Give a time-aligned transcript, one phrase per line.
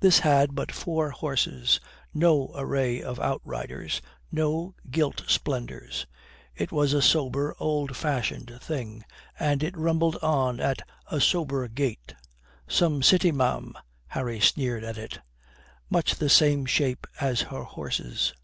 [0.00, 1.80] This had but four horses,
[2.12, 6.04] no array of outriders, no gilt splendours.
[6.54, 9.02] It was a sober, old fashioned thing,
[9.38, 12.14] and it rumbled on at a sober gait.
[12.68, 13.72] "Some city ma'am,"
[14.08, 15.20] Harry sneered at it,
[15.88, 18.34] "much the same shape as her horses."